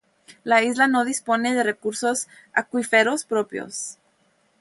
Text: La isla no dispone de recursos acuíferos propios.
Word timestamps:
La 0.43 0.63
isla 0.63 0.87
no 0.87 1.05
dispone 1.05 1.53
de 1.53 1.61
recursos 1.61 2.27
acuíferos 2.53 3.23
propios. 3.23 3.99